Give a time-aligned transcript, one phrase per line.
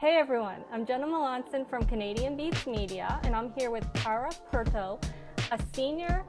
[0.00, 5.00] Hey everyone, I'm Jenna Melanson from Canadian Beats Media, and I'm here with Kara Purto,
[5.50, 6.22] a senior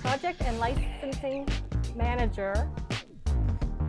[0.00, 1.48] project and licensing
[1.94, 2.68] manager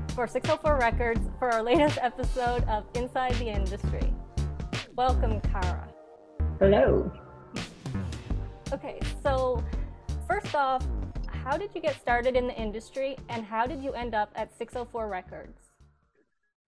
[0.09, 4.13] for 604 Records for our latest episode of Inside the Industry.
[4.95, 5.87] Welcome, Kara.
[6.59, 7.11] Hello.
[8.71, 9.63] Okay, so
[10.27, 10.85] first off,
[11.25, 14.55] how did you get started in the industry and how did you end up at
[14.55, 15.62] 604 Records?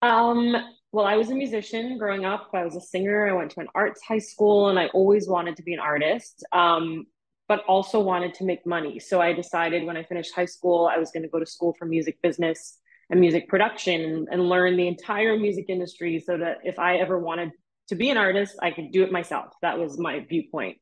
[0.06, 0.56] Um,
[0.92, 2.52] well, I was a musician growing up.
[2.54, 3.28] I was a singer.
[3.28, 6.46] I went to an arts high school and I always wanted to be an artist,
[6.52, 7.07] um,
[7.48, 9.00] but also wanted to make money.
[9.00, 11.74] So I decided when I finished high school, I was going to go to school
[11.78, 12.78] for music business
[13.10, 17.51] and music production and learn the entire music industry so that if I ever wanted
[17.87, 19.54] to be an artist, I could do it myself.
[19.64, 20.78] That was my viewpoint.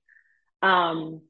[0.61, 1.21] Um,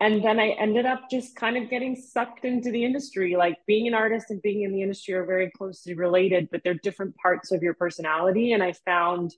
[0.00, 3.36] and then I ended up just kind of getting sucked into the industry.
[3.36, 6.74] Like being an artist and being in the industry are very closely related, but they're
[6.74, 8.52] different parts of your personality.
[8.52, 9.32] And I found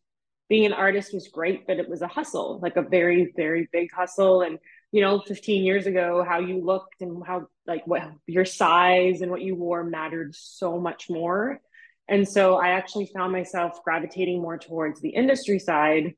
[0.48, 3.92] being an artist was great, but it was a hustle, like a very, very big
[3.92, 4.42] hustle.
[4.42, 4.58] And
[4.92, 9.30] you know 15 years ago how you looked and how like what your size and
[9.30, 11.60] what you wore mattered so much more
[12.08, 16.14] and so i actually found myself gravitating more towards the industry side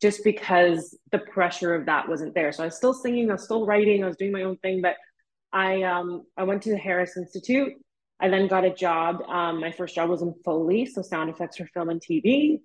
[0.00, 3.44] just because the pressure of that wasn't there so i was still singing i was
[3.44, 4.96] still writing i was doing my own thing but
[5.52, 7.72] i um i went to the harris institute
[8.20, 11.56] i then got a job um, my first job was in foley so sound effects
[11.56, 12.58] for film and tv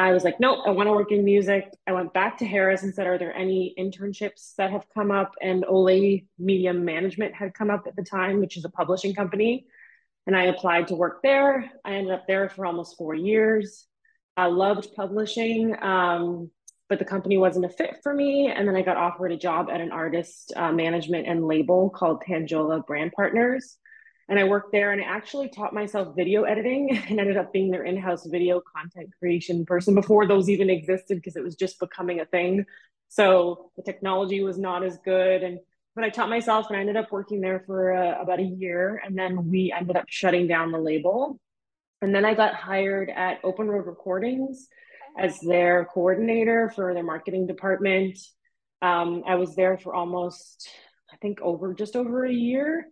[0.00, 1.68] I was like, nope, I want to work in music.
[1.86, 5.32] I went back to Harris and said, are there any internships that have come up?
[5.42, 9.66] And Ole Media Management had come up at the time, which is a publishing company.
[10.26, 11.70] And I applied to work there.
[11.84, 13.86] I ended up there for almost four years.
[14.36, 16.50] I loved publishing, um,
[16.90, 18.52] but the company wasn't a fit for me.
[18.54, 22.22] And then I got offered a job at an artist uh, management and label called
[22.22, 23.78] Tangela Brand Partners
[24.30, 27.70] and I worked there and I actually taught myself video editing and ended up being
[27.70, 32.20] their in-house video content creation person before those even existed because it was just becoming
[32.20, 32.64] a thing.
[33.08, 35.58] So the technology was not as good and
[35.96, 39.02] but I taught myself and I ended up working there for uh, about a year
[39.04, 41.40] and then we ended up shutting down the label.
[42.00, 44.68] And then I got hired at Open Road Recordings
[45.18, 48.18] as their coordinator for their marketing department.
[48.82, 50.68] Um, I was there for almost,
[51.12, 52.86] I think, over just over a year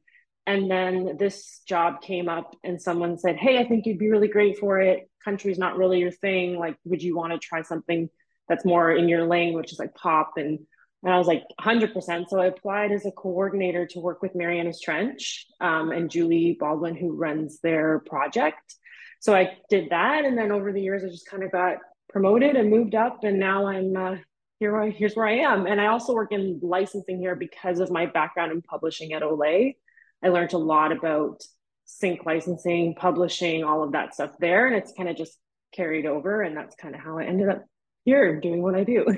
[0.46, 4.28] and then this job came up and someone said hey i think you'd be really
[4.28, 8.08] great for it country's not really your thing like would you want to try something
[8.48, 10.58] that's more in your lane which is like pop and
[11.04, 12.28] and I was like 100%.
[12.28, 16.96] So I applied as a coordinator to work with Marianas Trench um, and Julie Baldwin,
[16.96, 18.74] who runs their project.
[19.20, 20.24] So I did that.
[20.24, 21.76] And then over the years, I just kind of got
[22.08, 23.24] promoted and moved up.
[23.24, 24.16] And now I'm uh,
[24.58, 24.80] here.
[24.80, 25.66] I, here's where I am.
[25.66, 29.74] And I also work in licensing here because of my background in publishing at Ole.
[30.22, 31.42] I learned a lot about
[31.84, 34.66] sync licensing, publishing, all of that stuff there.
[34.66, 35.38] And it's kind of just
[35.74, 36.42] carried over.
[36.42, 37.64] And that's kind of how I ended up
[38.04, 39.06] here doing what I do.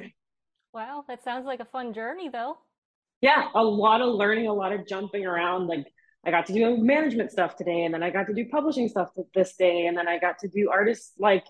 [0.72, 2.57] Wow, that sounds like a fun journey though.
[3.21, 5.67] Yeah, a lot of learning, a lot of jumping around.
[5.67, 5.87] Like
[6.25, 9.09] I got to do management stuff today, and then I got to do publishing stuff
[9.34, 11.45] this day, and then I got to do artists like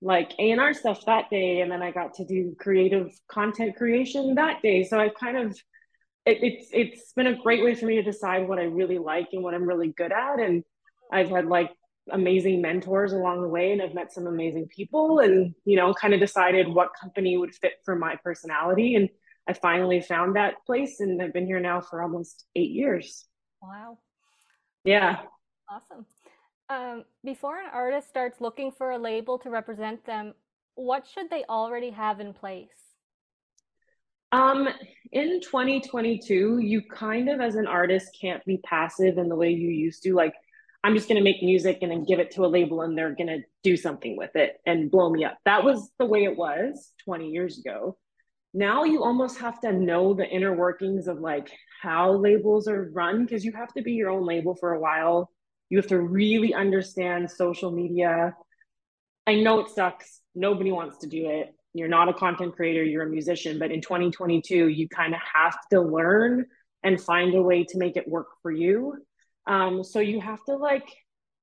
[0.00, 4.62] like A&R stuff that day, and then I got to do creative content creation that
[4.62, 4.84] day.
[4.84, 5.56] So I've kind of
[6.26, 9.28] it, it's it's been a great way for me to decide what I really like
[9.32, 10.40] and what I'm really good at.
[10.40, 10.64] And
[11.12, 11.70] I've had like
[12.10, 16.12] amazing mentors along the way and I've met some amazing people and you know kind
[16.12, 19.08] of decided what company would fit for my personality and
[19.48, 23.26] I finally found that place and I've been here now for almost 8 years.
[23.62, 23.98] Wow.
[24.84, 25.20] Yeah.
[25.70, 26.06] Awesome.
[26.68, 30.34] Um, before an artist starts looking for a label to represent them,
[30.74, 32.68] what should they already have in place?
[34.32, 34.68] Um,
[35.12, 39.68] in 2022, you kind of, as an artist, can't be passive in the way you
[39.68, 40.14] used to.
[40.14, 40.34] Like,
[40.82, 43.14] I'm just going to make music and then give it to a label and they're
[43.14, 45.38] going to do something with it and blow me up.
[45.44, 47.96] That was the way it was 20 years ago.
[48.52, 51.50] Now you almost have to know the inner workings of like
[51.80, 55.30] how labels are run because you have to be your own label for a while.
[55.74, 58.36] You have to really understand social media.
[59.26, 60.20] I know it sucks.
[60.34, 63.80] Nobody wants to do it you're not a content creator, you're a musician, but in
[63.80, 66.46] 2022, you kind of have to learn
[66.84, 68.94] and find a way to make it work for you.
[69.46, 70.88] Um, so you have to like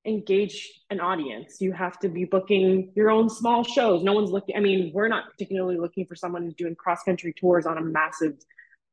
[0.05, 1.59] engage an audience.
[1.59, 4.03] You have to be booking your own small shows.
[4.03, 7.33] No one's looking, I mean, we're not particularly looking for someone who's doing cross country
[7.37, 8.37] tours on a massive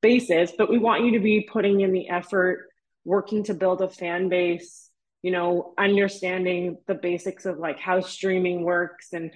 [0.02, 2.68] basis, but we want you to be putting in the effort,
[3.04, 4.87] working to build a fan base,
[5.22, 9.30] you know, understanding the basics of like how streaming works and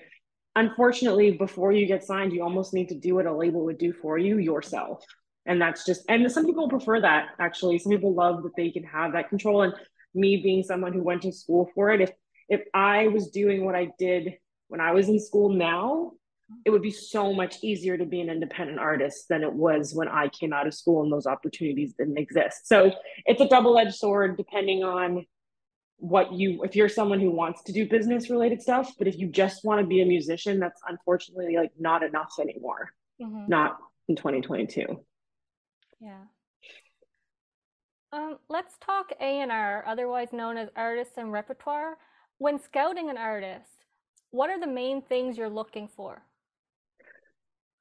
[0.56, 3.92] unfortunately, before you get signed, you almost need to do what a label would do
[3.92, 5.04] for you yourself.
[5.46, 7.78] And that's just, and some people prefer that actually.
[7.78, 9.62] Some people love that they can have that control.
[9.62, 9.74] And
[10.14, 12.12] me being someone who went to school for it, if
[12.48, 14.34] if I was doing what I did
[14.68, 16.12] when I was in school now,
[16.66, 20.08] it would be so much easier to be an independent artist than it was when
[20.08, 22.66] I came out of school and those opportunities didn't exist.
[22.66, 22.92] So
[23.24, 25.24] it's a double edged sword depending on
[26.02, 29.28] what you if you're someone who wants to do business related stuff but if you
[29.28, 32.90] just want to be a musician that's unfortunately like not enough anymore.
[33.20, 33.44] Mm-hmm.
[33.46, 33.78] not
[34.08, 34.84] in 2022
[36.00, 36.22] yeah.
[38.12, 41.96] Um, let's talk a&r otherwise known as artists and repertoire.
[42.38, 43.82] When scouting an artist
[44.32, 46.22] what are the main things you're looking for?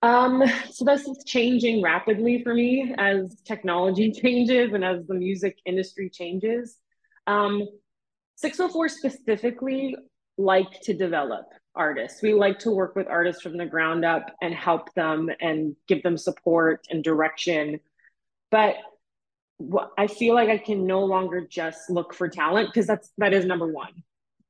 [0.04, 5.58] Um, so this is changing rapidly for me as technology changes and as the music
[5.66, 6.78] industry changes.
[7.28, 7.68] Um,
[8.42, 9.96] 604 specifically
[10.38, 11.46] like to develop
[11.76, 12.22] artists.
[12.22, 16.02] We like to work with artists from the ground up and help them and give
[16.04, 17.80] them support and direction.
[18.50, 18.76] But
[19.98, 23.46] I feel like I can no longer just look for talent because that's that is
[23.46, 23.92] number one.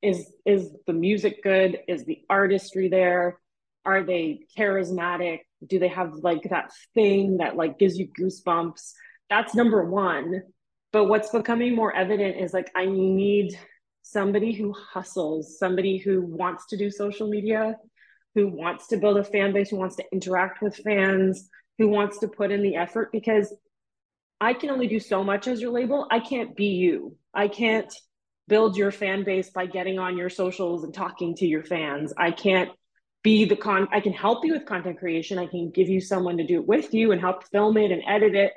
[0.01, 1.79] Is is the music good?
[1.87, 3.39] Is the artistry there?
[3.83, 5.39] Are they charismatic?
[5.67, 8.93] Do they have like that thing that like gives you goosebumps?
[9.29, 10.43] That's number one.
[10.93, 13.57] But what's becoming more evident is like I need
[14.01, 17.75] somebody who hustles, somebody who wants to do social media,
[18.35, 22.19] who wants to build a fan base, who wants to interact with fans, who wants
[22.19, 23.53] to put in the effort because
[24.39, 26.07] I can only do so much as your label.
[26.09, 27.15] I can't be you.
[27.33, 27.93] I can't
[28.47, 32.13] build your fan base by getting on your socials and talking to your fans.
[32.17, 32.71] I can't
[33.23, 35.37] be the con I can help you with content creation.
[35.37, 38.01] I can give you someone to do it with you and help film it and
[38.07, 38.53] edit it,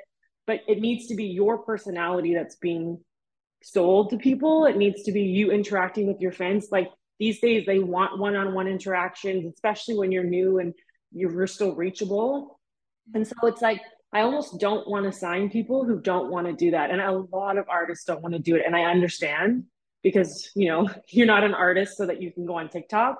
[0.47, 2.99] but it needs to be your personality that's being
[3.65, 4.65] sold to people.
[4.65, 6.67] It needs to be you interacting with your fans.
[6.71, 10.73] Like these days, they want one on one interactions, especially when you're new and
[11.11, 12.59] you're still reachable.
[13.15, 13.81] And so it's like,
[14.13, 16.91] I almost don't want to sign people who don't want to do that.
[16.91, 18.63] And a lot of artists don't want to do it.
[18.67, 19.63] And I understand
[20.03, 23.17] because, you know, you're not an artist so that you can go on TikTok.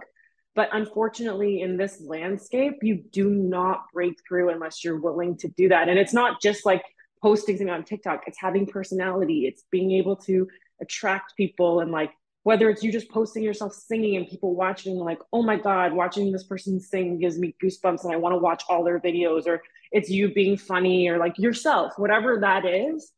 [0.54, 5.70] But unfortunately, in this landscape, you do not break through unless you're willing to do
[5.70, 5.90] that.
[5.90, 6.84] And it's not just like
[7.25, 10.48] posting something on TikTok, it's having personality, it's being able to
[10.80, 12.12] attract people and like
[12.44, 16.31] whether it's you just posting yourself singing and people watching like, oh my God, watching
[16.31, 19.63] this person sing gives me goosebumps and I want to watch all their videos, or
[19.92, 23.12] it's you being funny or like yourself, whatever that is.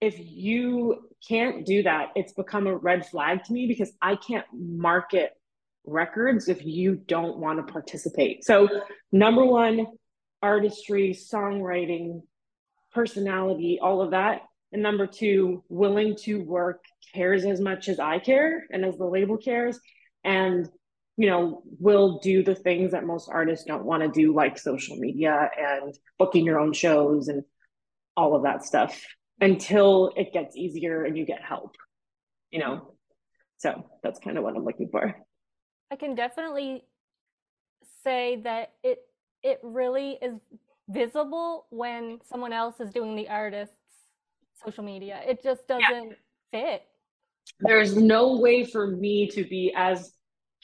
[0.00, 4.46] If you can't do that, it's become a red flag to me because I can't
[4.54, 5.32] market
[5.84, 8.44] records if you don't want to participate.
[8.44, 8.68] So,
[9.10, 9.88] number one,
[10.40, 12.22] artistry, songwriting,
[12.92, 14.42] personality, all of that.
[14.72, 19.04] And number two, willing to work, cares as much as I care and as the
[19.04, 19.78] label cares.
[20.22, 20.68] And,
[21.16, 24.96] you know, will do the things that most artists don't want to do, like social
[24.96, 27.42] media and booking your own shows and
[28.16, 29.04] all of that stuff
[29.40, 31.74] until it gets easier and you get help,
[32.50, 32.94] you know?
[33.58, 35.16] So that's kind of what I'm looking for.
[35.90, 36.84] I can definitely
[38.04, 39.00] say that it
[39.42, 40.34] it really is
[40.90, 43.74] visible when someone else is doing the artist's
[44.64, 45.20] social media.
[45.26, 46.16] It just doesn't
[46.52, 46.76] yeah.
[46.76, 46.82] fit.
[47.60, 50.12] There's no way for me to be as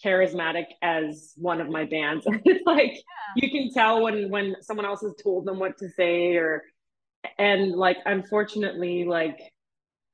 [0.05, 2.27] charismatic as one of my bands.
[2.45, 3.03] it's like yeah.
[3.37, 6.63] you can tell when when someone else has told them what to say or
[7.39, 9.39] and like unfortunately like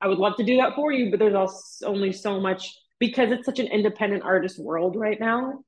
[0.01, 3.31] I would love to do that for you, but there's also only so much because
[3.31, 5.63] it's such an independent artist world right now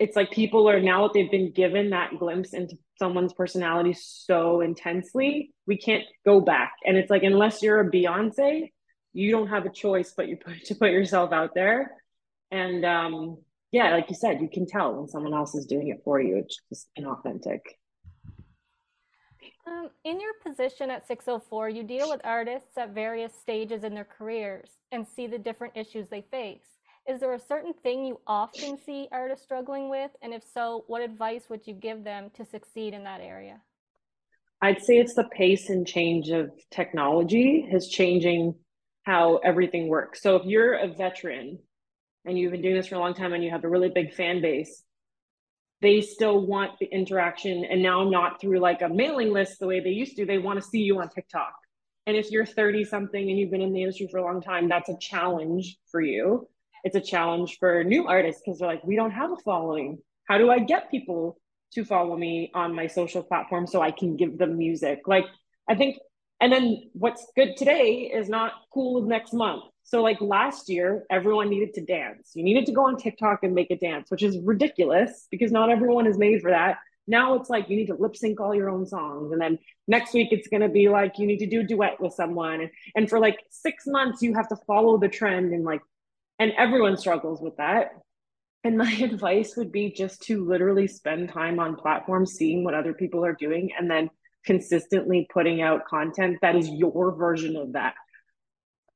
[0.00, 4.62] it's like people are now that they've been given that glimpse into someone's personality so
[4.62, 6.72] intensely, we can't go back.
[6.86, 8.70] And it's like unless you're a Beyonce,
[9.12, 11.92] you don't have a choice but you put to put yourself out there.
[12.50, 13.38] And um,
[13.72, 16.38] yeah, like you said, you can tell when someone else is doing it for you.
[16.38, 17.60] It's just inauthentic.
[19.66, 24.08] Um, in your position at 604, you deal with artists at various stages in their
[24.18, 26.79] careers and see the different issues they face.
[27.08, 30.10] Is there a certain thing you often see artists struggling with?
[30.22, 33.60] And if so, what advice would you give them to succeed in that area?
[34.62, 38.54] I'd say it's the pace and change of technology is changing
[39.04, 40.22] how everything works.
[40.22, 41.58] So if you're a veteran
[42.26, 44.12] and you've been doing this for a long time and you have a really big
[44.12, 44.82] fan base,
[45.80, 49.80] they still want the interaction and now not through like a mailing list the way
[49.80, 50.26] they used to.
[50.26, 51.54] They want to see you on TikTok.
[52.06, 54.68] And if you're 30 something and you've been in the industry for a long time,
[54.68, 56.46] that's a challenge for you
[56.84, 59.98] it's a challenge for new artists because they're like, we don't have a following.
[60.24, 61.38] How do I get people
[61.72, 65.00] to follow me on my social platform so I can give them music?
[65.06, 65.26] Like,
[65.68, 65.98] I think,
[66.40, 69.64] and then what's good today is not cool next month.
[69.82, 72.30] So, like last year, everyone needed to dance.
[72.34, 75.70] You needed to go on TikTok and make a dance, which is ridiculous because not
[75.70, 76.78] everyone is made for that.
[77.10, 79.32] Now it's like you need to lip sync all your own songs.
[79.32, 79.58] And then
[79.88, 82.60] next week it's going to be like you need to do a duet with someone.
[82.60, 85.80] And, and for like six months, you have to follow the trend and like
[86.40, 87.92] and everyone struggles with that
[88.64, 92.94] And my advice would be just to literally spend time on platforms, seeing what other
[92.94, 94.10] people are doing, and then
[94.44, 97.94] consistently putting out content that is your version of that.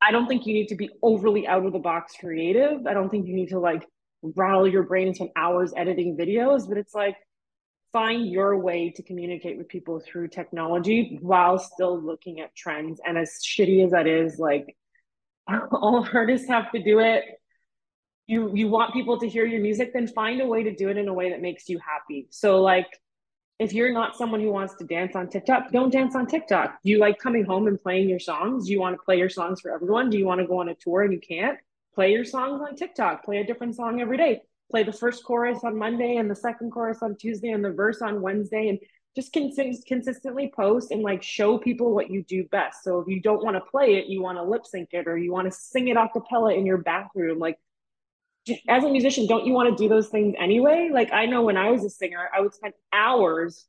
[0.03, 2.87] I don't think you need to be overly out of the box creative.
[2.87, 3.87] I don't think you need to like
[4.23, 7.17] rattle your brain and spend hours editing videos, but it's like
[7.93, 13.01] find your way to communicate with people through technology while still looking at trends.
[13.07, 14.77] And as shitty as that is, like
[15.73, 17.25] all artists have to do it.
[18.27, 20.97] You you want people to hear your music, then find a way to do it
[20.97, 22.27] in a way that makes you happy.
[22.31, 22.89] So like
[23.59, 26.79] if you're not someone who wants to dance on TikTok, don't dance on TikTok.
[26.83, 28.67] You like coming home and playing your songs?
[28.67, 30.11] Do you want to play your songs for everyone?
[30.11, 31.59] Do you want to go on a tour and you can't?
[31.95, 33.25] Play your songs on TikTok.
[33.25, 34.43] Play a different song every day.
[34.71, 38.03] Play the first chorus on Monday and the second chorus on Tuesday and the verse
[38.03, 38.81] on Wednesday and
[39.15, 42.83] just cons- consistently post and like show people what you do best.
[42.83, 45.17] So if you don't want to play it, you want to lip sync it or
[45.17, 47.59] you want to sing it a cappella in your bathroom, like
[48.69, 50.91] as a musician, don't you want to do those things anyway?
[50.93, 53.67] Like I know when I was a singer, I would spend hours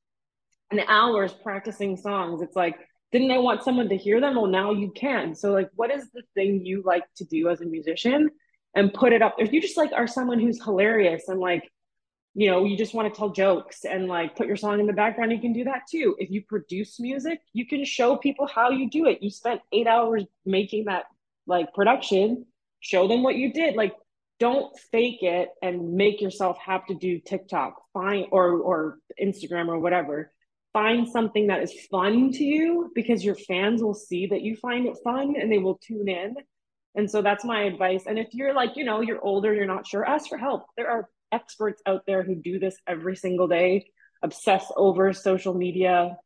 [0.72, 2.42] and hours practicing songs.
[2.42, 2.76] It's like,
[3.12, 4.36] didn't I want someone to hear them?
[4.36, 5.36] Well, now you can.
[5.36, 8.30] So like, what is the thing you like to do as a musician?
[8.76, 9.36] And put it up.
[9.38, 11.64] If you just like are someone who's hilarious and like,
[12.38, 14.94] you know, you just want to tell jokes and like put your song in the
[14.94, 16.18] background, you can do that too.
[16.20, 19.24] If you produce music, you can show people how you do it.
[19.24, 21.06] You spent eight hours making that
[21.48, 22.46] like production,
[22.82, 23.76] show them what you did.
[23.76, 23.94] Like
[24.38, 29.80] don't fake it and make yourself have to do TikTok, find or or Instagram or
[29.80, 30.34] whatever.
[30.74, 34.88] Find something that is fun to you because your fans will see that you find
[34.88, 36.36] it fun and they will tune in.
[36.96, 38.04] And so that's my advice.
[38.08, 40.66] And if you're like, you know, you're older, you're not sure, ask for help.
[40.76, 43.86] There are experts out there who do this every single day,
[44.24, 46.18] obsess over social media,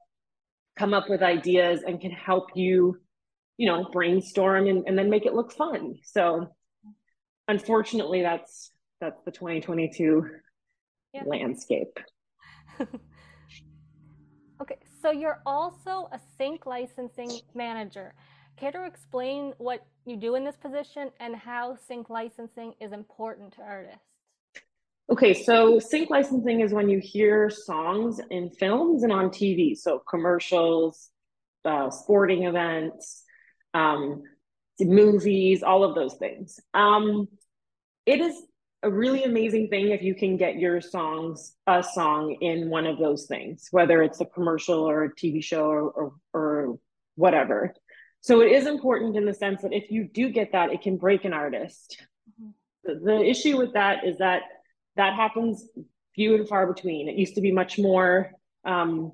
[0.77, 2.97] come up with ideas and can help you,
[3.57, 5.95] you know, brainstorm and, and then make it look fun.
[6.03, 6.47] So
[7.47, 10.25] unfortunately, that's that's the 2022
[11.13, 11.23] yeah.
[11.25, 11.99] landscape.
[14.61, 18.13] okay, so you're also a sync licensing manager.
[18.57, 23.53] Care to explain what you do in this position and how sync licensing is important
[23.53, 24.08] to artists?
[25.11, 30.03] Okay, so sync licensing is when you hear songs in films and on TV, so
[30.07, 31.09] commercials,
[31.65, 33.23] uh, sporting events,
[33.73, 34.21] um,
[34.79, 36.59] movies, all of those things.
[36.75, 37.27] Um,
[38.05, 38.35] it is
[38.83, 42.97] a really amazing thing if you can get your songs a song in one of
[42.97, 46.79] those things whether it's a commercial or a tv show or, or, or,
[47.15, 47.73] whatever
[48.21, 50.95] so it is important in the sense that if you do get that it can
[50.95, 52.01] break an artist
[52.41, 52.51] mm-hmm.
[52.85, 54.43] the, the issue with that is that
[54.99, 55.67] that happens
[56.13, 58.31] few and far between it used to be much more
[58.65, 59.11] um,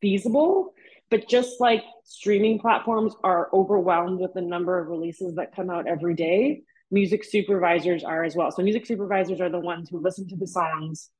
[0.00, 0.74] feasible
[1.10, 5.86] but just like streaming platforms are overwhelmed with the number of releases that come out
[5.86, 8.50] every day music supervisors are as well.
[8.50, 11.10] So music supervisors are the ones who listen to the songs,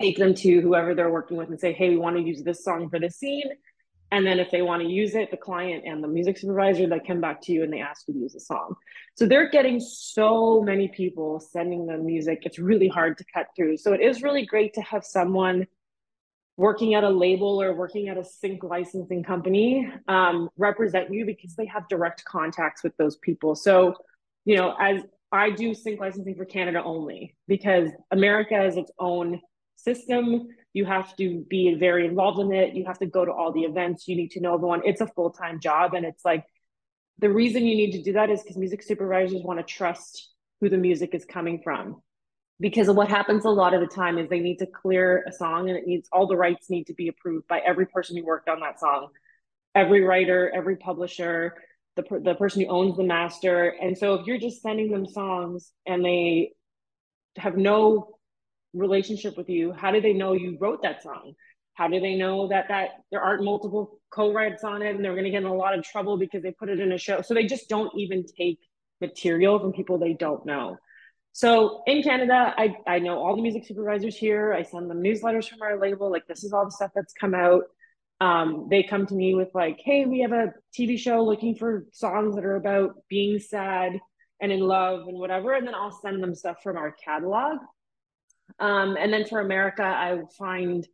[0.00, 2.64] take them to whoever they're working with and say, hey, we want to use this
[2.64, 3.50] song for this scene.
[4.12, 6.98] And then if they want to use it, the client and the music supervisor, they
[7.00, 8.74] come back to you and they ask you to use a song.
[9.16, 12.42] So they're getting so many people sending them music.
[12.42, 13.76] It's really hard to cut through.
[13.76, 15.66] So it is really great to have someone
[16.56, 21.54] working at a label or working at a sync licensing company um, represent you because
[21.54, 23.54] they have direct contacts with those people.
[23.54, 23.94] So
[24.44, 25.02] you know, as
[25.32, 29.40] I do sync licensing for Canada only because America has its own
[29.76, 30.48] system.
[30.72, 32.74] You have to be very involved in it.
[32.74, 34.06] You have to go to all the events.
[34.06, 34.82] You need to know everyone.
[34.84, 35.94] It's a full time job.
[35.94, 36.44] And it's like
[37.18, 40.68] the reason you need to do that is because music supervisors want to trust who
[40.68, 42.00] the music is coming from.
[42.60, 45.68] Because what happens a lot of the time is they need to clear a song
[45.68, 48.48] and it needs all the rights need to be approved by every person who worked
[48.48, 49.08] on that song,
[49.74, 51.54] every writer, every publisher,
[51.96, 53.68] the, the person who owns the master.
[53.68, 56.52] And so if you're just sending them songs and they
[57.36, 58.18] have no
[58.74, 61.34] relationship with you, how do they know you wrote that song?
[61.74, 65.24] How do they know that that there aren't multiple co-writes on it and they're going
[65.24, 67.22] to get in a lot of trouble because they put it in a show?
[67.22, 68.58] So they just don't even take
[69.00, 70.76] material from people they don't know.
[71.32, 74.52] So in Canada, I, I know all the music supervisors here.
[74.52, 76.10] I send them newsletters from our label.
[76.10, 77.62] Like this is all the stuff that's come out
[78.20, 81.86] um, they come to me with like, "Hey, we have a TV show looking for
[81.92, 83.98] songs that are about being sad
[84.40, 87.58] and in love and whatever," and then I'll send them stuff from our catalog.
[88.58, 90.86] Um, and then for America, I find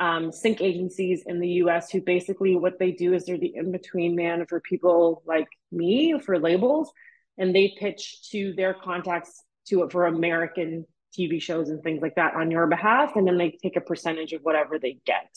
[0.00, 1.90] um, sync agencies in the U.S.
[1.90, 6.18] who basically what they do is they're the in between man for people like me
[6.24, 6.92] for labels,
[7.36, 10.86] and they pitch to their contacts to for American
[11.18, 14.32] TV shows and things like that on your behalf, and then they take a percentage
[14.32, 15.28] of whatever they get.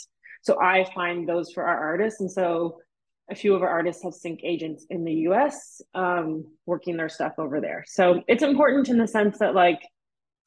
[0.42, 2.20] So I find those for our artists.
[2.20, 2.80] And so
[3.30, 7.34] a few of our artists have sync agents in the US um, working their stuff
[7.38, 7.84] over there.
[7.88, 9.82] So it's important in the sense that, like,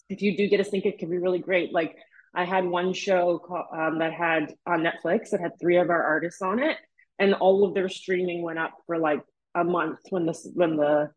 [0.08, 1.72] if you do get a sync, it can be really great.
[1.72, 1.96] Like
[2.34, 6.02] I had one show called, um, that had on Netflix that had three of our
[6.02, 6.76] artists on it,
[7.18, 9.22] and all of their streaming went up for like
[9.54, 11.10] a month when the when the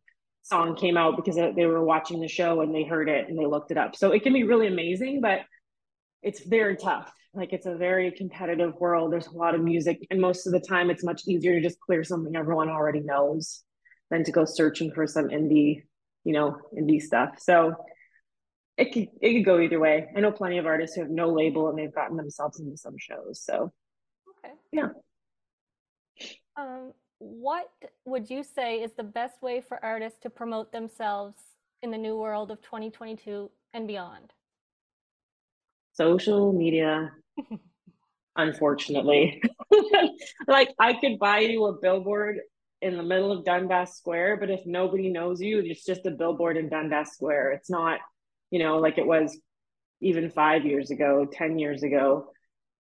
[0.44, 3.46] song came out because they were watching the show and they heard it and they
[3.46, 3.96] looked it up.
[3.96, 5.42] So it can be really amazing, but
[6.24, 7.12] it's very tough.
[7.34, 9.12] Like it's a very competitive world.
[9.12, 11.80] There's a lot of music, and most of the time, it's much easier to just
[11.80, 13.64] clear something everyone already knows
[14.10, 15.84] than to go searching for some indie,
[16.24, 17.36] you know, indie stuff.
[17.40, 17.76] So
[18.78, 20.08] it could it could go either way.
[20.16, 22.96] I know plenty of artists who have no label and they've gotten themselves into some
[22.98, 23.42] shows.
[23.42, 23.74] So
[24.30, 24.90] okay, yeah.
[26.56, 27.70] Um, what
[28.06, 31.36] would you say is the best way for artists to promote themselves
[31.82, 34.34] in the new world of 2022 and beyond?
[35.94, 37.12] Social media,
[38.36, 39.42] unfortunately.
[40.48, 42.40] like I could buy you a billboard
[42.84, 46.58] in the middle of Dundas Square, but if nobody knows you, it's just a billboard
[46.58, 47.54] in Dundas Square.
[47.54, 48.00] It's not
[48.52, 49.38] you know, like it was
[50.02, 52.30] even five years ago, 10 years ago.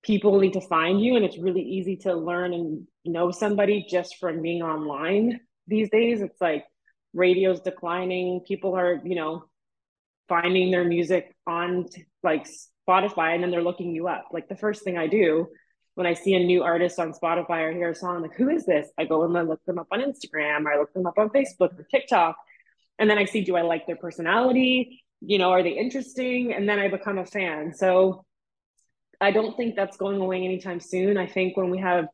[0.04, 4.18] People need to find you, and it's really easy to learn and know somebody just
[4.18, 6.22] from being online these days.
[6.22, 6.66] It's like
[7.14, 8.42] radio's declining.
[8.48, 9.46] People are, you know,
[10.28, 11.86] finding their music on
[12.24, 12.48] like
[12.88, 14.26] Spotify and then they're looking you up.
[14.32, 15.48] Like the first thing I do
[15.96, 18.66] when I see a new artist on Spotify or hear a song, like, who is
[18.66, 18.88] this?
[18.98, 21.30] I go and I look them up on Instagram, or I look them up on
[21.30, 22.38] Facebook or TikTok.
[22.98, 25.01] And then I see, do I like their personality?
[25.22, 26.54] You know, are they interesting?
[26.54, 27.74] And then I become a fan.
[27.74, 28.26] So
[29.20, 31.18] I don't think that's going away anytime soon.
[31.18, 32.08] I think when we have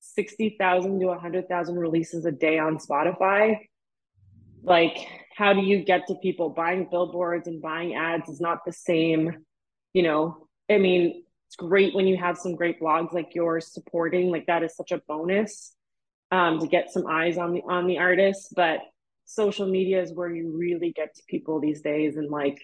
[0.00, 3.58] 60,000 to 100,000 releases a day on Spotify,
[4.62, 4.98] like
[5.34, 9.44] how do you get to people buying billboards and buying ads is not the same,
[9.94, 10.46] you know.
[10.70, 14.62] I mean, it's great when you have some great blogs like yours supporting, like that
[14.62, 15.74] is such a bonus
[16.30, 18.80] um, to get some eyes on the on the artist, but
[19.34, 22.60] social media is where you really get to people these days and like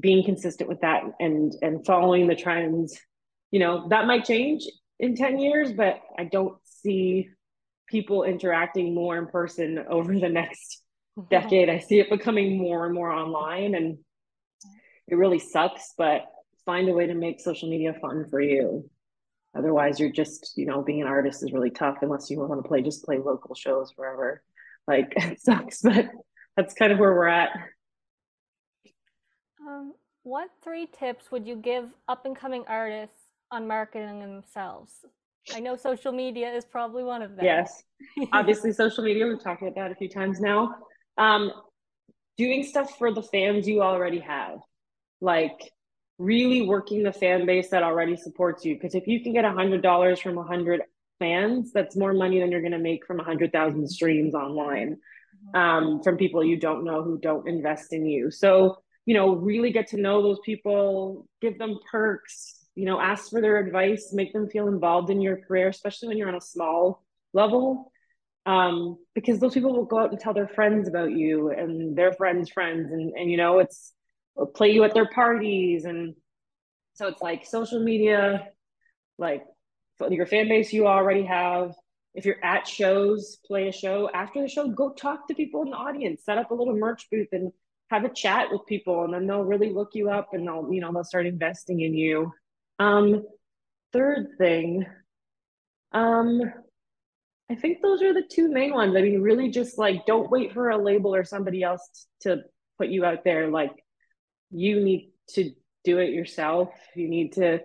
[0.00, 2.98] being consistent with that and and following the trends.
[3.50, 4.64] You know that might change
[4.98, 7.28] in 10 years but i don't see
[7.88, 10.82] people interacting more in person over the next
[11.30, 11.68] decade.
[11.68, 13.98] I see it becoming more and more online and
[15.08, 16.22] it really sucks but
[16.64, 18.88] find a way to make social media fun for you.
[19.54, 22.66] Otherwise you're just you know being an artist is really tough unless you want to
[22.66, 24.42] play just play local shows forever
[24.86, 26.06] like it sucks, but
[26.56, 27.50] that's kind of where we're at.
[29.60, 33.16] Um, what three tips would you give up and coming artists
[33.50, 34.92] on marketing themselves?
[35.54, 37.44] I know social media is probably one of them.
[37.44, 37.82] Yes,
[38.32, 39.26] obviously social media.
[39.26, 40.74] We've talked about that a few times now.
[41.18, 41.52] Um,
[42.38, 44.58] doing stuff for the fans you already have,
[45.20, 45.72] like
[46.18, 48.74] really working the fan base that already supports you.
[48.74, 50.82] Because if you can get a hundred dollars from a hundred
[51.18, 55.56] fans, that's more money than you're going to make from 100,000 streams online mm-hmm.
[55.56, 58.30] um, from people you don't know who don't invest in you.
[58.30, 63.30] So, you know, really get to know those people, give them perks, you know, ask
[63.30, 66.40] for their advice, make them feel involved in your career, especially when you're on a
[66.40, 67.92] small level.
[68.44, 72.12] Um, because those people will go out and tell their friends about you and their
[72.12, 73.92] friends' friends, and, and you know, it's
[74.54, 75.84] play you at their parties.
[75.84, 76.14] And
[76.94, 78.48] so it's like social media,
[79.18, 79.44] like
[80.10, 81.74] your fan base you already have.
[82.14, 84.10] If you're at shows, play a show.
[84.12, 86.24] After the show, go talk to people in the audience.
[86.24, 87.52] Set up a little merch booth and
[87.90, 90.80] have a chat with people, and then they'll really look you up and they'll, you
[90.80, 92.32] know, they'll start investing in you.
[92.78, 93.24] Um,
[93.92, 94.86] third thing,
[95.92, 96.42] um,
[97.50, 98.96] I think those are the two main ones.
[98.96, 102.42] I mean, really just like don't wait for a label or somebody else to
[102.78, 103.48] put you out there.
[103.48, 103.72] Like
[104.50, 105.50] you need to
[105.84, 106.70] do it yourself.
[106.94, 107.60] You need to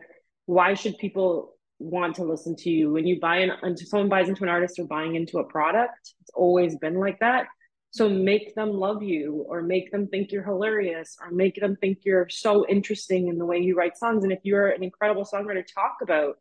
[0.46, 2.92] why should people want to listen to you.
[2.92, 6.32] When you buy into someone buys into an artist or buying into a product it's
[6.34, 7.48] always been like that.
[7.92, 12.00] So make them love you or make them think you're hilarious or make them think
[12.04, 14.24] you're so interesting in the way you write songs.
[14.24, 16.38] And if you're an incredible songwriter talk about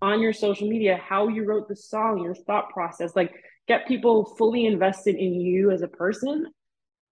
[0.00, 3.34] on your social media how you wrote the song your thought process like
[3.66, 6.46] get people fully invested in you as a person.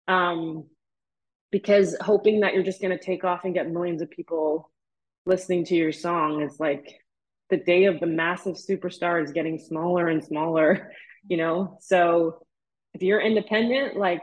[0.09, 0.65] Um
[1.53, 4.71] because hoping that you're just going to take off and get millions of people
[5.27, 7.01] listening to your song is like
[7.51, 10.93] the day of the massive superstar is getting smaller and smaller,
[11.29, 11.79] you know?
[11.81, 12.41] So
[12.95, 14.23] if you're independent, like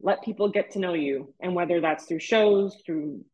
[0.00, 1.32] let people get to know you.
[1.40, 3.24] And whether that's through shows, through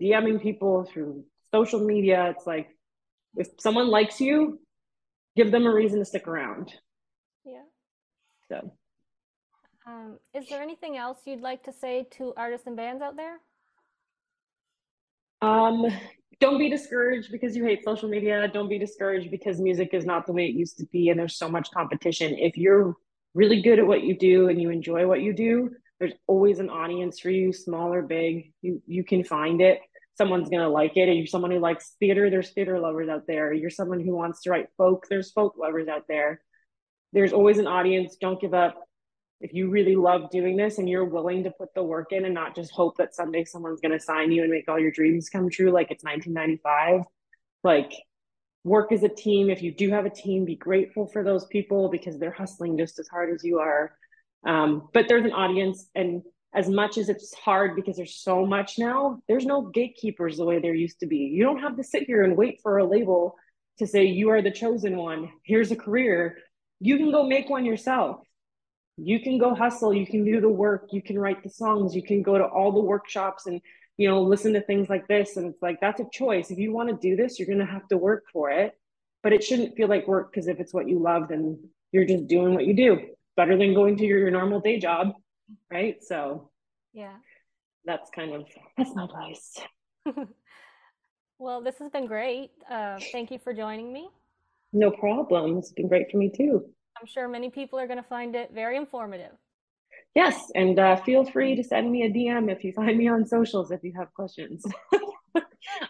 [0.00, 2.68] DMing people, through social media, it's like
[3.36, 4.60] if someone likes you,
[5.36, 6.72] give them a reason to stick around.
[7.44, 7.62] Yeah.
[8.48, 8.72] So
[9.86, 13.38] um, is there anything else you'd like to say to artists and bands out there?
[15.40, 15.86] Um,
[16.40, 18.48] don't be discouraged because you hate social media.
[18.48, 21.36] Don't be discouraged because music is not the way it used to be and there's
[21.36, 22.36] so much competition.
[22.38, 22.94] If you're
[23.34, 26.68] really good at what you do and you enjoy what you do, There's always an
[26.68, 28.52] audience for you, small or big.
[28.60, 29.78] You you can find it.
[30.18, 31.08] Someone's gonna like it.
[31.08, 33.52] If you're someone who likes theater, there's theater lovers out there.
[33.52, 36.42] You're someone who wants to write folk, there's folk lovers out there.
[37.12, 38.16] There's always an audience.
[38.20, 38.74] Don't give up.
[39.42, 42.32] If you really love doing this and you're willing to put the work in and
[42.32, 45.50] not just hope that someday someone's gonna sign you and make all your dreams come
[45.50, 47.02] true like it's 1995,
[47.64, 47.92] like
[48.64, 49.50] work as a team.
[49.50, 52.98] If you do have a team, be grateful for those people because they're hustling just
[52.98, 53.96] as hard as you are.
[54.46, 56.22] Um, but there's an audience, and
[56.54, 60.58] as much as it's hard because there's so much now, there's no gatekeepers the way
[60.58, 61.16] there used to be.
[61.16, 63.36] You don't have to sit here and wait for a label
[63.78, 65.30] to say you are the chosen one.
[65.44, 66.38] Here's a career.
[66.80, 68.20] You can go make one yourself.
[68.96, 69.94] You can go hustle.
[69.94, 70.88] You can do the work.
[70.92, 71.94] You can write the songs.
[71.94, 73.60] You can go to all the workshops and
[73.96, 75.36] you know, listen to things like this.
[75.36, 76.50] And it's like, that's a choice.
[76.50, 78.72] If you want to do this, you're going to have to work for it.
[79.22, 82.26] But it shouldn't feel like work because if it's what you love, then you're just
[82.26, 82.98] doing what you do.
[83.36, 85.12] Better than going to your, your normal day job.
[85.70, 86.02] Right.
[86.02, 86.50] So,
[86.92, 87.14] yeah,
[87.84, 89.60] that's kind of that's my advice.
[91.38, 92.50] well, this has been great.
[92.68, 94.08] Uh, thank you for joining me.
[94.72, 95.58] No problem.
[95.58, 96.68] It's been great for me too.
[97.02, 99.32] I'm sure many people are going to find it very informative.
[100.14, 103.26] Yes, and uh, feel free to send me a DM if you find me on
[103.26, 104.64] socials if you have questions.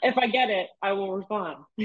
[0.02, 1.64] if I get it, I will respond.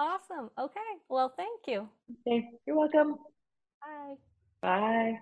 [0.00, 0.50] awesome.
[0.58, 0.90] Okay.
[1.10, 1.86] Well, thank you.
[2.26, 2.48] Okay.
[2.66, 3.16] You're welcome.
[3.82, 4.14] Bye.
[4.62, 5.18] Bye.